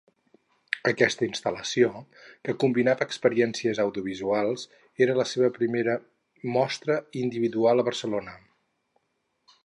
[0.91, 1.89] Aquesta instal·lació,
[2.47, 4.63] que combinava experiències audiovisuals,
[5.07, 5.95] era la seva primera
[6.55, 8.35] mostra individual a Barcelona.